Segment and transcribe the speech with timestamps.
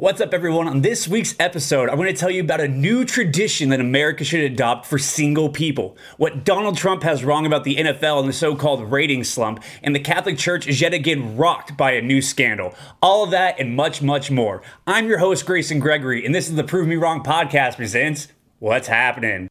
[0.00, 0.68] What's up, everyone?
[0.68, 4.22] On this week's episode, I'm going to tell you about a new tradition that America
[4.22, 8.32] should adopt for single people, what Donald Trump has wrong about the NFL and the
[8.32, 12.22] so called rating slump, and the Catholic Church is yet again rocked by a new
[12.22, 12.76] scandal.
[13.02, 14.62] All of that and much, much more.
[14.86, 18.28] I'm your host, Grayson Gregory, and this is the Prove Me Wrong podcast presents
[18.60, 19.48] What's Happening.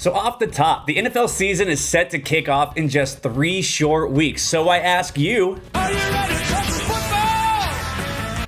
[0.00, 3.60] So, off the top, the NFL season is set to kick off in just three
[3.60, 4.40] short weeks.
[4.40, 5.60] So, I ask you.
[5.74, 8.46] Are you ready for football?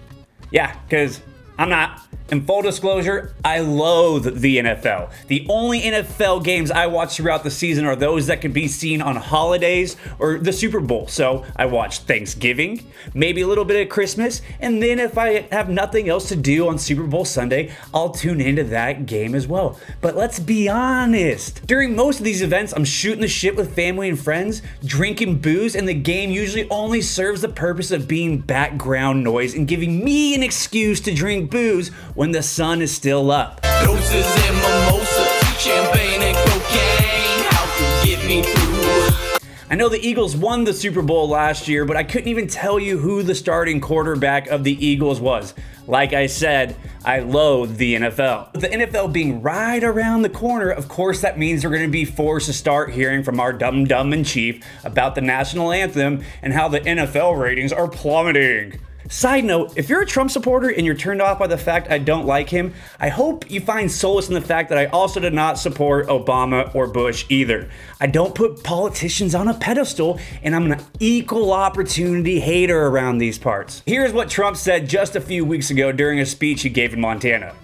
[0.50, 1.20] Yeah, because
[1.62, 2.02] I'm not.
[2.32, 5.12] In full disclosure, I loathe the NFL.
[5.26, 9.02] The only NFL games I watch throughout the season are those that can be seen
[9.02, 11.08] on holidays or the Super Bowl.
[11.08, 15.68] So I watch Thanksgiving, maybe a little bit of Christmas, and then if I have
[15.68, 19.78] nothing else to do on Super Bowl Sunday, I'll tune into that game as well.
[20.00, 24.08] But let's be honest, during most of these events, I'm shooting the shit with family
[24.08, 29.22] and friends, drinking booze, and the game usually only serves the purpose of being background
[29.22, 33.60] noise and giving me an excuse to drink booze when the sun is still up.
[33.84, 39.38] Doses and mimosas, champagne and cocaine, how to get me through.
[39.70, 42.78] I know the Eagles won the Super Bowl last year, but I couldn't even tell
[42.78, 45.54] you who the starting quarterback of the Eagles was.
[45.86, 48.52] Like I said, I loathe the NFL.
[48.52, 51.90] With the NFL being right around the corner, of course, that means we're going to
[51.90, 56.22] be forced to start hearing from our dumb dumb in chief about the national anthem
[56.42, 58.78] and how the NFL ratings are plummeting.
[59.12, 61.98] Side note, if you're a Trump supporter and you're turned off by the fact I
[61.98, 65.34] don't like him, I hope you find solace in the fact that I also did
[65.34, 67.68] not support Obama or Bush either.
[68.00, 73.38] I don't put politicians on a pedestal, and I'm an equal opportunity hater around these
[73.38, 73.82] parts.
[73.84, 77.00] Here's what Trump said just a few weeks ago during a speech he gave in
[77.00, 77.54] Montana.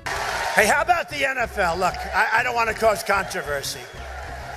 [0.55, 1.79] Hey, how about the NFL?
[1.79, 3.81] Look, I, I don't want to cause controversy.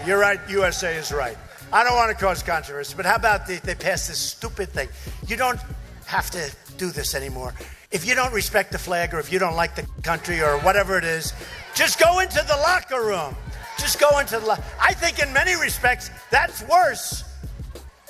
[0.06, 1.38] You're right, USA is right.
[1.72, 4.90] I don't want to cause controversy, but how about they, they pass this stupid thing?
[5.26, 5.60] You don't
[6.06, 6.52] have to
[6.82, 7.54] do this anymore.
[7.92, 10.98] If you don't respect the flag or if you don't like the country or whatever
[10.98, 11.32] it is,
[11.76, 13.36] just go into the locker room.
[13.78, 14.60] Just go into the.
[14.82, 17.24] I think in many respects that's worse.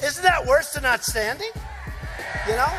[0.02, 1.52] Isn't that worse than not standing?
[2.48, 2.74] You know?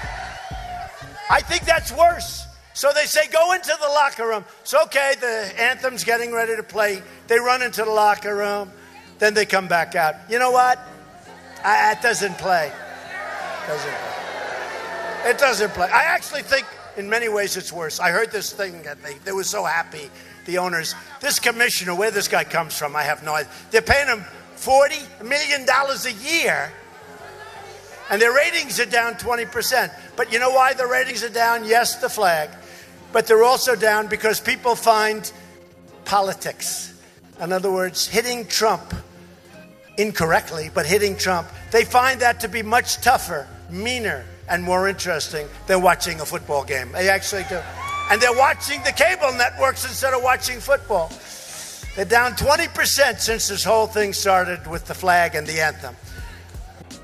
[1.30, 2.46] I think that's worse.
[2.72, 4.44] So they say go into the locker room.
[4.62, 5.12] It's okay.
[5.20, 7.02] The anthem's getting ready to play.
[7.28, 8.72] They run into the locker room.
[9.18, 10.14] Then they come back out.
[10.30, 10.78] You know what?
[11.62, 12.72] I, doesn't play.
[13.68, 14.21] Doesn't play.
[15.24, 15.88] It doesn't play.
[15.88, 16.66] I actually think
[16.96, 18.00] in many ways it's worse.
[18.00, 20.10] I heard this thing that they, they were so happy,
[20.46, 20.94] the owners.
[21.20, 23.50] This commissioner, where this guy comes from, I have no idea.
[23.70, 24.24] They're paying him
[24.56, 26.72] $40 million a year,
[28.10, 29.94] and their ratings are down 20%.
[30.16, 31.64] But you know why the ratings are down?
[31.64, 32.50] Yes, the flag.
[33.12, 35.30] But they're also down because people find
[36.04, 37.00] politics.
[37.40, 38.94] In other words, hitting Trump
[39.96, 45.48] incorrectly, but hitting Trump, they find that to be much tougher, meaner, and more interesting
[45.66, 46.92] than watching a football game.
[46.92, 47.60] They actually do.
[48.10, 51.10] And they're watching the cable networks instead of watching football.
[51.96, 55.94] They're down 20% since this whole thing started with the flag and the anthem.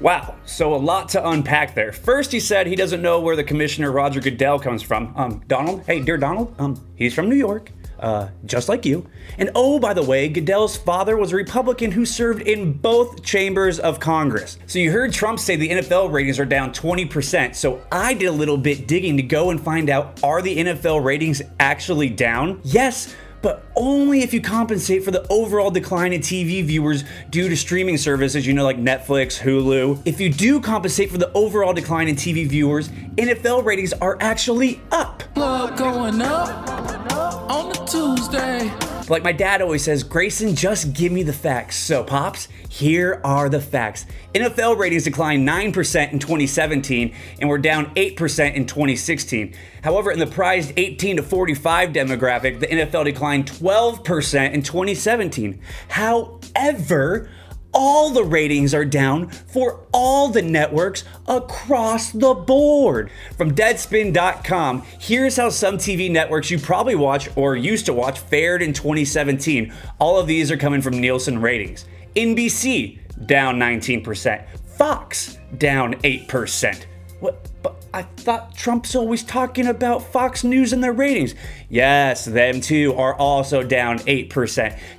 [0.01, 1.93] Wow, so a lot to unpack there.
[1.93, 5.13] First, he said he doesn't know where the commissioner Roger Goodell comes from.
[5.17, 9.07] Um, Donald, hey, dear Donald, um, he's from New York uh, just like you.
[9.39, 13.79] And oh, by the way, Goodell's father was a Republican who served in both chambers
[13.79, 14.59] of Congress.
[14.67, 17.55] So you heard Trump say the NFL ratings are down 20%.
[17.55, 21.05] So I did a little bit digging to go and find out are the NFL
[21.05, 22.61] ratings actually down?
[22.65, 27.57] Yes but only if you compensate for the overall decline in TV viewers due to
[27.57, 30.03] streaming services, you know, like Netflix, Hulu.
[30.05, 34.81] If you do compensate for the overall decline in TV viewers, NFL ratings are actually
[34.91, 35.23] up.
[35.37, 37.08] Love going up
[37.49, 38.71] on a Tuesday.
[39.09, 41.77] Like my dad always says, Grayson, just give me the facts.
[41.77, 44.05] So, Pops, here are the facts.
[44.35, 49.55] NFL ratings declined 9% in 2017 and were down 8% in 2016.
[49.83, 55.61] However, in the prized 18 to 45 demographic, the NFL declined 12% in 2017.
[55.89, 57.31] However,
[57.73, 63.11] all the ratings are down for all the networks across the board.
[63.37, 68.63] From Deadspin.com, here's how some TV networks you probably watch or used to watch fared
[68.63, 69.73] in 2017.
[69.99, 71.85] All of these are coming from Nielsen ratings.
[72.17, 74.45] NBC down 19%,
[74.77, 76.85] Fox down 8%.
[77.21, 77.49] What?
[77.63, 81.35] But I thought Trump's always talking about Fox News and their ratings.
[81.71, 84.29] Yes, them too are also down 8%.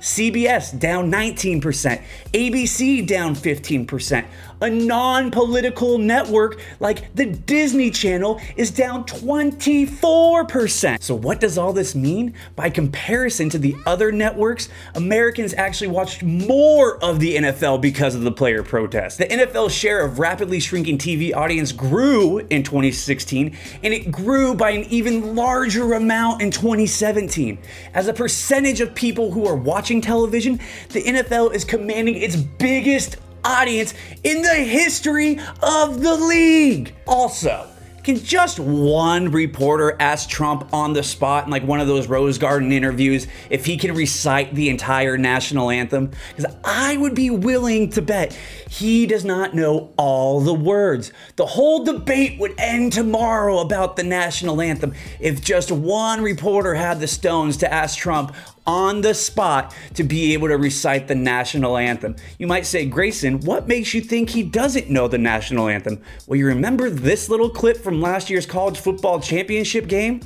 [0.00, 2.02] CBS down 19%.
[2.32, 4.24] ABC down 15%.
[4.62, 11.02] a non political network like the Disney Channel is down 24%.
[11.02, 12.34] So, what does all this mean?
[12.56, 18.22] By comparison to the other networks, Americans actually watched more of the NFL because of
[18.22, 19.16] the player protests.
[19.16, 24.70] The NFL share of rapidly shrinking TV audience grew in 2016, and it grew by
[24.70, 27.58] an even larger amount in 2017.
[27.92, 30.60] As a percentage of people who are watching television,
[30.90, 33.94] the NFL is commanding its biggest audience
[34.24, 36.94] in the history of the league.
[37.06, 37.68] Also,
[38.14, 42.38] can just one reporter ask Trump on the spot in like one of those Rose
[42.38, 46.10] Garden interviews if he can recite the entire national anthem?
[46.34, 48.36] Because I would be willing to bet
[48.68, 51.12] he does not know all the words.
[51.36, 57.00] The whole debate would end tomorrow about the national anthem if just one reporter had
[57.00, 58.34] the stones to ask Trump
[58.70, 62.14] on the spot to be able to recite the national anthem.
[62.38, 66.00] You might say, Grayson, what makes you think he doesn't know the national anthem?
[66.28, 70.20] Well, you remember this little clip from last year's college football championship game?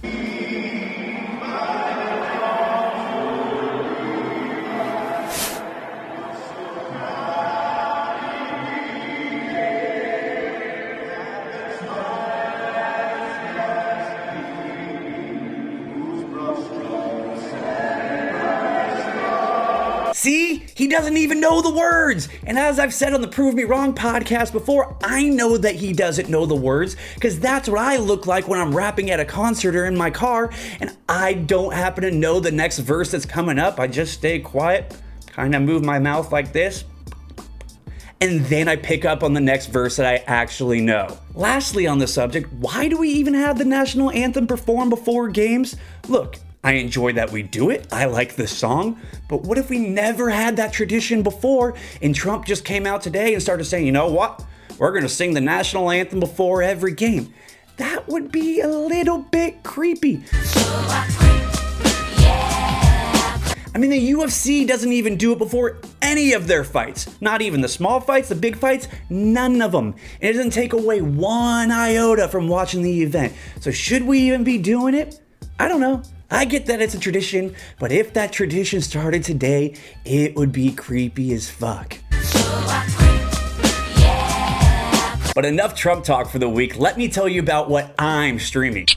[20.85, 22.29] He doesn't even know the words.
[22.47, 25.95] And as I've said on the Prove Me Wrong podcast before, I know that he
[25.95, 29.25] doesn't know the words because that's what I look like when I'm rapping at a
[29.25, 30.51] concert or in my car
[30.81, 33.81] and I don't happen to know the next verse that's coming up.
[33.81, 34.95] I just stay quiet,
[35.27, 36.85] kind of move my mouth like this.
[38.21, 41.17] And then I pick up on the next verse that I actually know.
[41.35, 45.77] Lastly, on the subject, why do we even have the national anthem performed before games?
[46.09, 47.87] Look, I enjoy that we do it.
[47.93, 48.99] I like the song.
[49.29, 53.35] But what if we never had that tradition before and Trump just came out today
[53.35, 54.43] and started saying, you know what?
[54.79, 57.35] We're going to sing the national anthem before every game.
[57.77, 60.25] That would be a little bit creepy.
[63.75, 67.21] I mean, the UFC doesn't even do it before any of their fights.
[67.21, 69.97] Not even the small fights, the big fights, none of them.
[70.21, 73.35] It doesn't take away one iota from watching the event.
[73.61, 75.21] So, should we even be doing it?
[75.59, 76.03] I don't know.
[76.35, 80.73] I get that it's a tradition, but if that tradition started today, it would be
[80.73, 81.97] creepy as fuck.
[85.33, 86.77] But enough Trump talk for the week.
[86.77, 88.89] Let me tell you about what I'm streaming.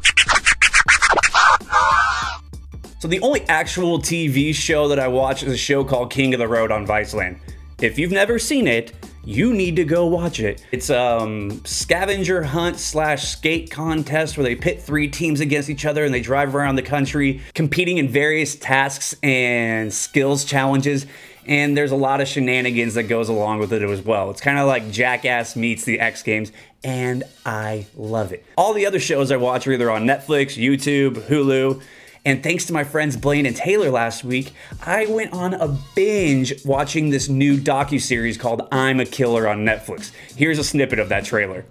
[2.97, 6.39] So, the only actual TV show that I watch is a show called King of
[6.39, 7.37] the Road on Viceland.
[7.79, 8.93] If you've never seen it,
[9.27, 10.63] you need to go watch it.
[10.71, 15.83] It's a um, scavenger hunt slash skate contest where they pit three teams against each
[15.83, 21.05] other and they drive around the country competing in various tasks and skills challenges.
[21.45, 24.31] And there's a lot of shenanigans that goes along with it as well.
[24.31, 26.53] It's kind of like Jackass meets the X Games,
[26.83, 28.45] and I love it.
[28.57, 31.81] All the other shows I watch are either on Netflix, YouTube, Hulu.
[32.27, 34.51] And thanks to my friends Blaine and Taylor last week,
[34.85, 40.11] I went on a binge watching this new docu-series called I'm a Killer on Netflix.
[40.35, 41.63] Here's a snippet of that trailer.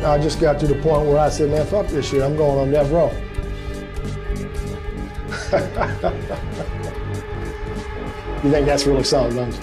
[0.00, 2.22] I just got to the point where I said, man, fuck this shit.
[2.22, 3.08] I'm going on death row.
[8.44, 9.60] you think that's really solid, don't you?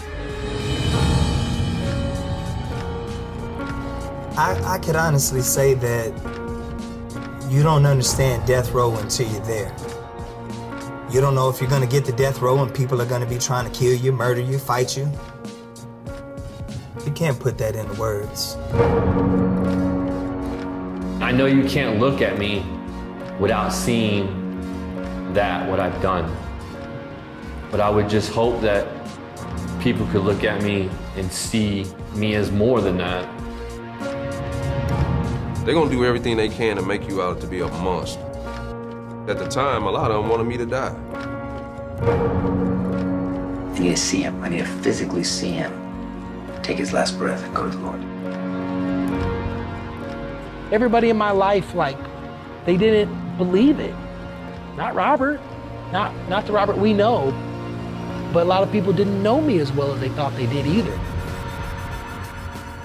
[4.38, 6.35] I, I could honestly say that
[7.50, 9.76] you don't understand death row until you're there.
[11.12, 13.38] You don't know if you're gonna get to death row and people are gonna be
[13.38, 15.10] trying to kill you, murder you, fight you.
[17.06, 18.58] You can't put that into words.
[21.22, 22.66] I know you can't look at me
[23.40, 26.36] without seeing that, what I've done.
[27.70, 28.88] But I would just hope that
[29.80, 31.86] people could look at me and see
[32.16, 33.30] me as more than that.
[35.66, 38.22] They're gonna do everything they can to make you out to be a monster.
[39.28, 40.96] At the time, a lot of them wanted me to die.
[43.74, 44.44] I need to see him.
[44.44, 45.74] I need to physically see him.
[46.62, 48.00] Take his last breath and go to the Lord.
[50.72, 51.98] Everybody in my life, like,
[52.68, 53.96] they didn't believe it.
[54.78, 55.42] Not Robert,
[55.92, 57.32] not not the Robert we know,
[58.34, 60.68] but a lot of people didn't know me as well as they thought they did
[60.68, 61.00] either.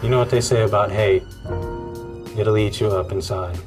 [0.02, 1.24] You know what they say about hate?
[2.40, 3.58] It'll eat you up inside.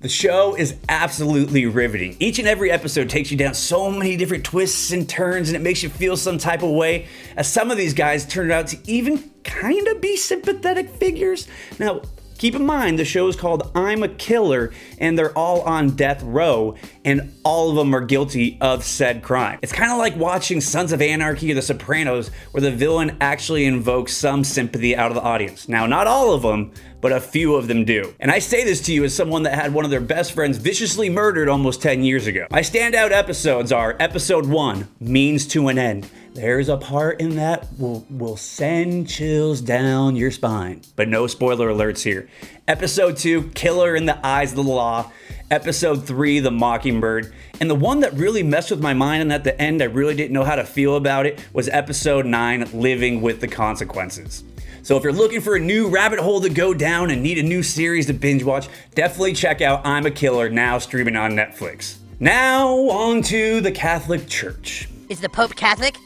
[0.00, 2.16] The show is absolutely riveting.
[2.18, 5.60] Each and every episode takes you down so many different twists and turns, and it
[5.60, 7.06] makes you feel some type of way.
[7.36, 11.46] As some of these guys turned out to even kind of be sympathetic figures.
[11.78, 12.00] Now,
[12.40, 16.22] Keep in mind, the show is called I'm a Killer, and they're all on death
[16.22, 19.58] row, and all of them are guilty of said crime.
[19.62, 23.64] It's kind of like watching Sons of Anarchy or The Sopranos, where the villain actually
[23.64, 25.68] invokes some sympathy out of the audience.
[25.68, 28.14] Now, not all of them, but a few of them do.
[28.20, 30.58] And I say this to you as someone that had one of their best friends
[30.58, 32.46] viciously murdered almost 10 years ago.
[32.50, 36.10] My standout episodes are episode 1, Means to an End.
[36.32, 40.80] There's a part in that will will send chills down your spine.
[40.94, 42.28] But no spoiler alerts here.
[42.70, 45.10] Episode 2, Killer in the Eyes of the Law.
[45.50, 47.34] Episode 3, The Mockingbird.
[47.60, 50.14] And the one that really messed with my mind and at the end I really
[50.14, 54.44] didn't know how to feel about it was episode 9, Living with the Consequences.
[54.84, 57.42] So if you're looking for a new rabbit hole to go down and need a
[57.42, 61.96] new series to binge watch, definitely check out I'm a Killer now streaming on Netflix.
[62.20, 64.88] Now on to the Catholic Church.
[65.08, 65.96] Is the Pope Catholic?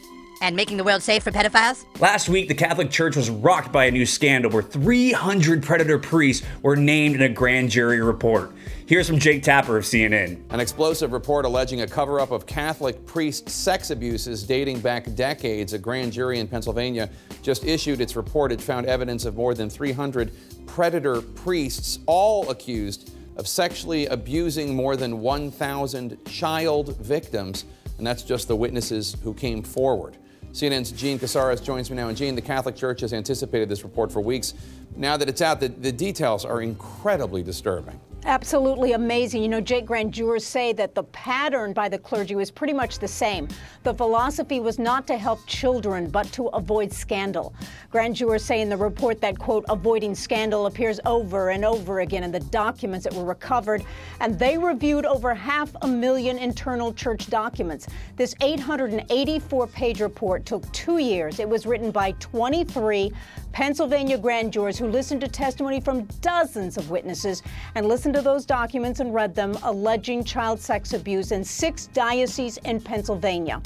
[0.40, 1.84] And making the world safe for pedophiles?
[2.00, 6.46] Last week, the Catholic Church was rocked by a new scandal where 300 predator priests
[6.62, 8.52] were named in a grand jury report.
[8.86, 10.42] Here's from Jake Tapper of CNN.
[10.50, 15.72] An explosive report alleging a cover up of Catholic priest sex abuses dating back decades.
[15.72, 17.08] A grand jury in Pennsylvania
[17.40, 18.52] just issued its report.
[18.52, 20.32] It found evidence of more than 300
[20.66, 27.64] predator priests, all accused of sexually abusing more than 1,000 child victims.
[27.96, 30.18] And that's just the witnesses who came forward.
[30.54, 32.06] CNN's Jean Casarez joins me now.
[32.06, 34.54] And Jean, the Catholic Church has anticipated this report for weeks.
[34.94, 37.98] Now that it's out, the, the details are incredibly disturbing.
[38.26, 39.42] Absolutely amazing.
[39.42, 42.98] You know, Jake grand jurors say that the pattern by the clergy was pretty much
[42.98, 43.48] the same.
[43.82, 47.54] The philosophy was not to help children, but to avoid scandal.
[47.90, 52.24] Grand jurors say in the report that, quote, avoiding scandal appears over and over again
[52.24, 53.84] in the documents that were recovered.
[54.20, 57.88] And they reviewed over half a million internal church documents.
[58.16, 61.40] This 884 page report took two years.
[61.40, 63.12] It was written by 23
[63.52, 67.42] Pennsylvania grand jurors who listened to testimony from dozens of witnesses
[67.76, 72.58] and listened to those documents and read them alleging child sex abuse in six dioceses
[72.58, 73.60] in Pennsylvania.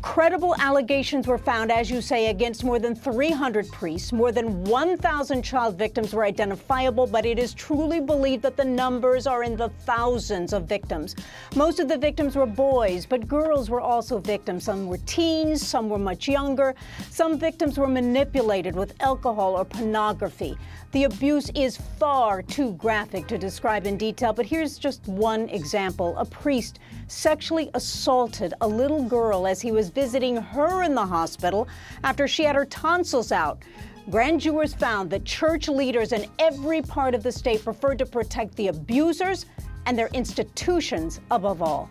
[0.00, 4.12] Credible allegations were found, as you say, against more than 300 priests.
[4.12, 9.26] More than 1,000 child victims were identifiable, but it is truly believed that the numbers
[9.26, 11.16] are in the thousands of victims.
[11.56, 14.64] Most of the victims were boys, but girls were also victims.
[14.64, 16.76] Some were teens, some were much younger.
[17.10, 20.56] Some victims were manipulated with alcohol or pornography.
[20.92, 26.16] The abuse is far too graphic to describe in detail, but here's just one example.
[26.16, 26.78] A priest
[27.08, 31.68] sexually assaulted a little girl as he was visiting her in the hospital
[32.04, 33.62] after she had her tonsils out.
[34.10, 38.54] Grand jurors found that church leaders in every part of the state preferred to protect
[38.56, 39.46] the abusers
[39.86, 41.90] and their institutions above all.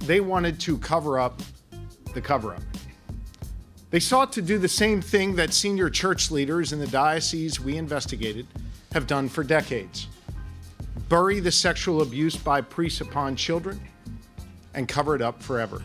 [0.00, 1.40] They wanted to cover up
[2.14, 2.62] the cover up.
[3.90, 7.76] They sought to do the same thing that senior church leaders in the diocese we
[7.76, 8.46] investigated
[8.92, 10.08] have done for decades
[11.08, 13.80] bury the sexual abuse by priests upon children
[14.74, 15.82] and cover it up forever.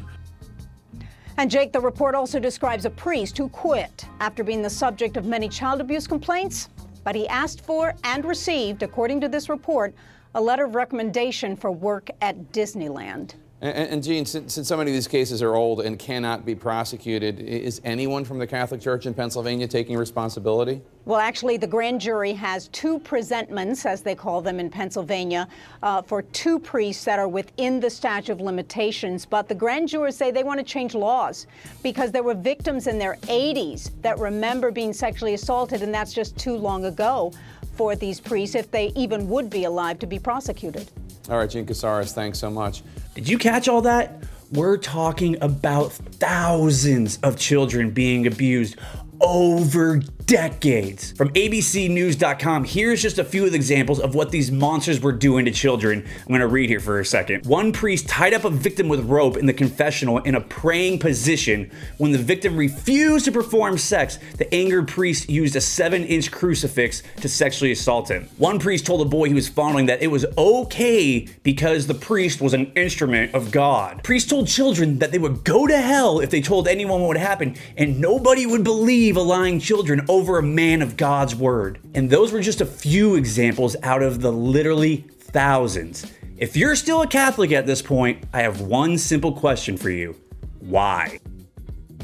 [1.37, 5.25] And Jake, the report also describes a priest who quit after being the subject of
[5.25, 6.69] many child abuse complaints,
[7.03, 9.93] but he asked for and received, according to this report,
[10.35, 13.33] a letter of recommendation for work at Disneyland.
[13.61, 16.55] And, and Jean, since, since, so many of these cases are old and cannot be
[16.55, 20.81] prosecuted, is anyone from the Catholic Church in Pennsylvania taking responsibility?
[21.05, 25.47] Well, actually, the grand jury has two presentments, as they call them in Pennsylvania,
[25.83, 29.27] uh, for two priests that are within the statute of limitations.
[29.27, 31.45] But the grand jurors say they want to change laws
[31.83, 36.35] because there were victims in their 80s that remember being sexually assaulted, and that's just
[36.35, 37.31] too long ago
[37.75, 40.89] for these priests, if they even would be alive to be prosecuted.
[41.31, 42.83] All right, Jean Casarez, thanks so much.
[43.15, 44.21] Did you catch all that?
[44.51, 48.75] We're talking about thousands of children being abused
[49.21, 51.11] over decades.
[51.13, 55.45] From abcnews.com, here's just a few of the examples of what these monsters were doing
[55.45, 56.05] to children.
[56.19, 57.45] I'm going to read here for a second.
[57.45, 61.71] One priest tied up a victim with rope in the confessional in a praying position.
[61.97, 67.03] When the victim refused to perform sex, the angered priest used a 7 inch crucifix
[67.21, 68.29] to sexually assault him.
[68.37, 72.41] One priest told a boy he was fondling that it was okay because the priest
[72.41, 74.03] was an instrument of God.
[74.03, 77.17] Priest told children that they would go to hell if they told anyone what would
[77.17, 81.79] happen, and nobody would believe a lying children over a man of God's word.
[81.93, 86.05] And those were just a few examples out of the literally thousands.
[86.35, 90.17] If you're still a Catholic at this point, I have one simple question for you
[90.59, 91.21] why?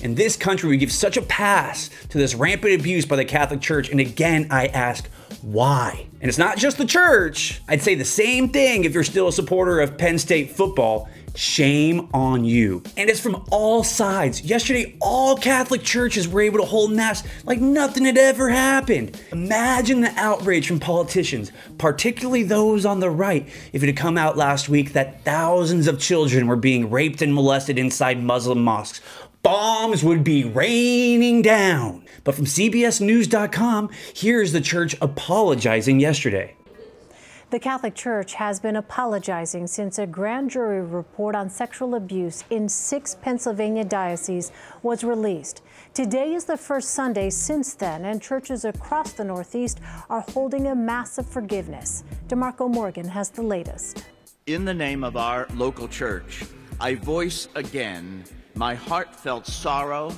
[0.01, 3.59] In this country, we give such a pass to this rampant abuse by the Catholic
[3.59, 5.09] Church, and again, I ask,
[5.41, 6.07] why?
[6.21, 7.61] And it's not just the church.
[7.67, 12.09] I'd say the same thing if you're still a supporter of Penn State football Shame
[12.15, 12.81] on you.
[12.97, 14.41] And it's from all sides.
[14.41, 19.21] Yesterday, all Catholic churches were able to hold Mass like nothing had ever happened.
[19.31, 24.35] Imagine the outrage from politicians, particularly those on the right, if it had come out
[24.35, 28.99] last week that thousands of children were being raped and molested inside Muslim mosques.
[29.43, 32.03] Bombs would be raining down.
[32.23, 36.56] But from CBSNews.com, here's the church apologizing yesterday.
[37.49, 42.67] The Catholic Church has been apologizing since a grand jury report on sexual abuse in
[42.67, 44.51] six Pennsylvania dioceses
[44.83, 45.61] was released.
[45.93, 50.75] Today is the first Sunday since then, and churches across the Northeast are holding a
[50.75, 52.03] massive forgiveness.
[52.27, 54.03] DeMarco Morgan has the latest.
[54.47, 56.43] In the name of our local church,
[56.81, 58.25] I voice again
[58.55, 60.11] my heartfelt sorrow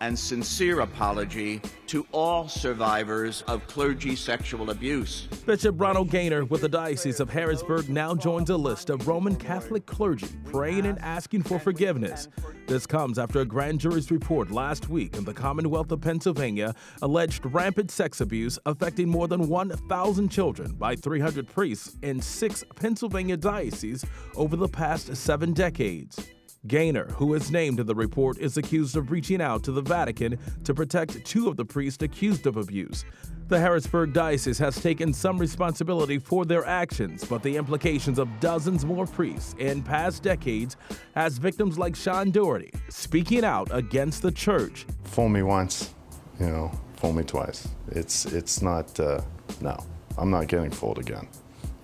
[0.00, 5.28] and sincere apology to all survivors of clergy sexual abuse.
[5.46, 9.86] Bishop Ronald Gainer with the Diocese of Harrisburg now joins a list of Roman Catholic
[9.86, 12.28] clergy praying and asking for forgiveness.
[12.66, 17.46] This comes after a grand jury's report last week in the Commonwealth of Pennsylvania alleged
[17.46, 24.04] rampant sex abuse affecting more than 1,000 children by 300 priests in six Pennsylvania dioceses
[24.34, 26.35] over the past seven decades.
[26.66, 30.38] Gainer, who is named in the report, is accused of reaching out to the Vatican
[30.64, 33.04] to protect two of the priests accused of abuse.
[33.48, 38.84] The Harrisburg Diocese has taken some responsibility for their actions, but the implications of dozens
[38.84, 40.76] more priests in past decades
[41.14, 44.84] has victims like Sean Doherty speaking out against the church.
[45.04, 45.94] Fool me once,
[46.40, 47.68] you know, fool me twice.
[47.88, 48.98] It's it's not.
[48.98, 49.20] Uh,
[49.60, 49.78] no,
[50.18, 51.28] I'm not getting fooled again.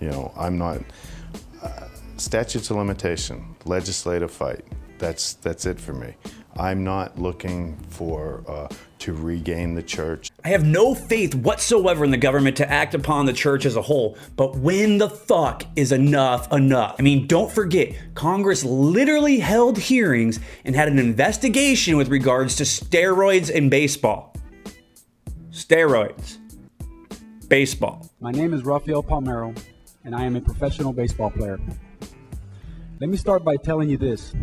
[0.01, 0.81] You know, I'm not.
[1.61, 1.87] Uh,
[2.17, 4.65] statutes of limitation, legislative fight.
[4.97, 6.15] That's that's it for me.
[6.55, 8.67] I'm not looking for uh,
[8.99, 10.29] to regain the church.
[10.45, 13.81] I have no faith whatsoever in the government to act upon the church as a
[13.81, 14.17] whole.
[14.35, 16.95] But when the fuck is enough enough?
[16.99, 22.63] I mean, don't forget, Congress literally held hearings and had an investigation with regards to
[22.63, 24.35] steroids in baseball.
[25.49, 26.37] Steroids.
[27.47, 28.09] Baseball.
[28.19, 29.57] My name is Rafael Palmeiro,
[30.05, 31.59] and I am a professional baseball player.
[33.03, 34.33] Let me start by telling you this.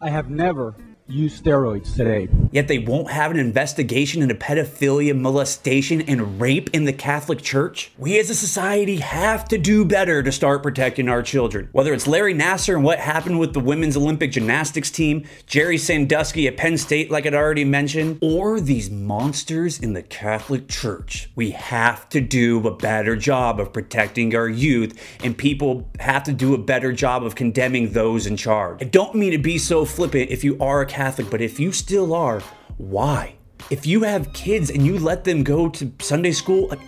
[0.00, 0.74] I have never
[1.10, 2.28] used steroids today.
[2.52, 7.92] Yet they won't have an investigation into pedophilia, molestation, and rape in the Catholic Church?
[7.98, 11.68] We as a society have to do better to start protecting our children.
[11.72, 16.46] Whether it's Larry Nassar and what happened with the women's Olympic gymnastics team, Jerry Sandusky
[16.48, 21.50] at Penn State, like I'd already mentioned, or these monsters in the Catholic Church, we
[21.50, 26.54] have to do a better job of protecting our youth, and people have to do
[26.54, 28.82] a better job of condemning those in charge.
[28.82, 31.72] I don't mean to be so flippant if you are a Catholic, but if you
[31.72, 32.42] still are,
[32.76, 33.34] why?
[33.70, 36.78] If you have kids and you let them go to Sunday school, like,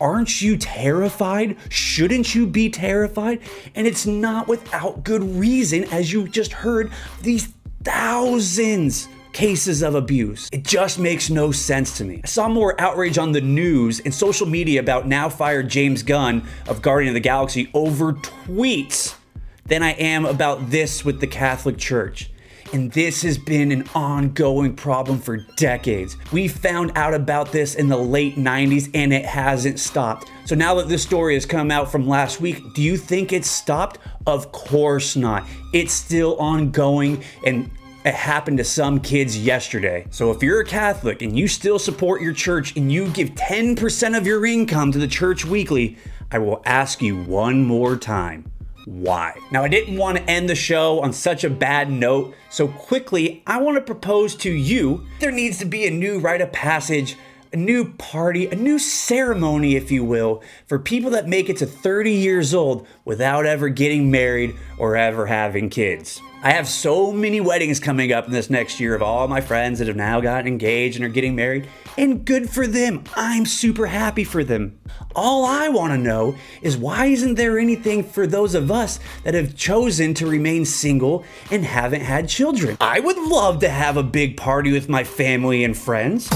[0.00, 1.56] aren't you terrified?
[1.68, 3.40] Shouldn't you be terrified?
[3.74, 7.52] And it's not without good reason, as you just heard, these
[7.82, 10.48] thousands cases of abuse.
[10.52, 12.20] It just makes no sense to me.
[12.22, 16.46] I saw more outrage on the news and social media about now fired James Gunn
[16.68, 19.16] of Guardian of the Galaxy over tweets
[19.64, 22.30] than I am about this with the Catholic Church.
[22.72, 26.16] And this has been an ongoing problem for decades.
[26.32, 30.30] We found out about this in the late 90s and it hasn't stopped.
[30.44, 33.48] So now that this story has come out from last week, do you think it's
[33.48, 33.98] stopped?
[34.26, 35.46] Of course not.
[35.72, 37.70] It's still ongoing and
[38.04, 40.06] it happened to some kids yesterday.
[40.10, 44.16] So if you're a Catholic and you still support your church and you give 10%
[44.16, 45.96] of your income to the church weekly,
[46.30, 48.50] I will ask you one more time
[48.86, 49.36] why.
[49.50, 53.42] Now, I didn't want to end the show on such a bad note, so quickly,
[53.46, 57.16] I want to propose to you there needs to be a new rite of passage.
[57.52, 61.66] A new party, a new ceremony, if you will, for people that make it to
[61.66, 66.20] 30 years old without ever getting married or ever having kids.
[66.42, 69.78] I have so many weddings coming up in this next year of all my friends
[69.78, 73.04] that have now gotten engaged and are getting married, and good for them.
[73.14, 74.78] I'm super happy for them.
[75.14, 79.34] All I want to know is why isn't there anything for those of us that
[79.34, 82.76] have chosen to remain single and haven't had children?
[82.80, 86.28] I would love to have a big party with my family and friends.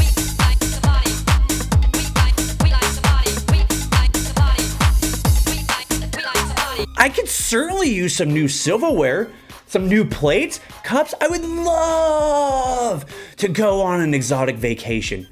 [6.97, 9.31] I could certainly use some new silverware,
[9.71, 11.15] some new plates, cups.
[11.21, 13.07] I would love
[13.37, 15.29] to go on an exotic vacation.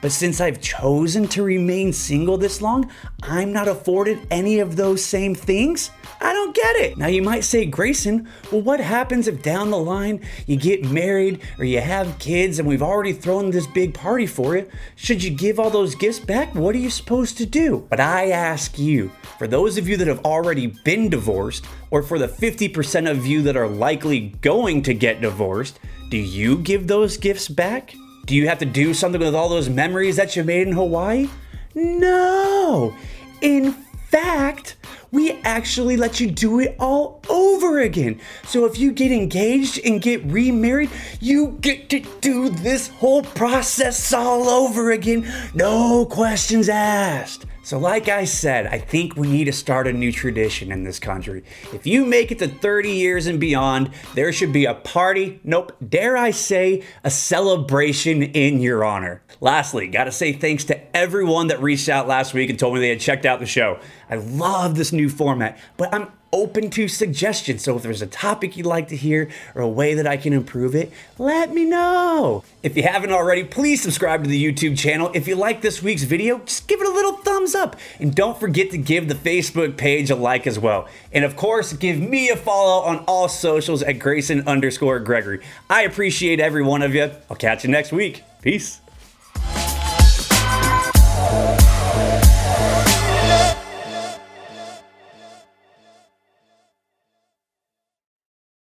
[0.00, 2.90] But since I've chosen to remain single this long,
[3.22, 5.90] I'm not afforded any of those same things?
[6.24, 6.96] I don't get it.
[6.96, 11.42] Now you might say, Grayson, well, what happens if down the line you get married
[11.58, 14.66] or you have kids and we've already thrown this big party for you?
[14.96, 16.54] Should you give all those gifts back?
[16.54, 17.86] What are you supposed to do?
[17.90, 22.18] But I ask you, for those of you that have already been divorced, or for
[22.18, 27.18] the 50% of you that are likely going to get divorced, do you give those
[27.18, 27.94] gifts back?
[28.24, 31.28] Do you have to do something with all those memories that you made in Hawaii?
[31.74, 32.96] No.
[33.42, 33.72] In
[34.08, 34.76] fact,
[35.14, 38.20] we actually let you do it all over again.
[38.46, 44.12] So if you get engaged and get remarried, you get to do this whole process
[44.12, 45.26] all over again.
[45.54, 47.46] No questions asked.
[47.64, 50.98] So, like I said, I think we need to start a new tradition in this
[50.98, 51.44] country.
[51.72, 55.72] If you make it to 30 years and beyond, there should be a party, nope,
[55.88, 59.22] dare I say, a celebration in your honor.
[59.40, 62.90] Lastly, gotta say thanks to everyone that reached out last week and told me they
[62.90, 63.80] had checked out the show.
[64.10, 67.62] I love this new format, but I'm open to suggestions.
[67.62, 70.32] So if there's a topic you'd like to hear or a way that I can
[70.32, 72.42] improve it, let me know.
[72.64, 75.12] If you haven't already, please subscribe to the YouTube channel.
[75.14, 77.76] If you like this week's video, just give it a little thumbs up.
[78.00, 80.88] And don't forget to give the Facebook page a like as well.
[81.12, 85.40] And of course, give me a follow on all socials at Grayson underscore Gregory.
[85.70, 87.12] I appreciate every one of you.
[87.30, 88.24] I'll catch you next week.
[88.42, 88.80] Peace.